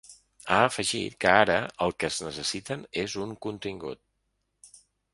Ha 0.53 0.61
afegit 0.69 1.17
que 1.25 1.33
ara 1.43 1.59
el 1.87 1.95
que 1.99 2.11
es 2.13 2.19
necessiten 2.29 2.89
és 3.05 3.17
‘un 3.27 3.39
contingut’ 3.49 4.79